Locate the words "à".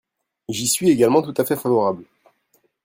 1.39-1.45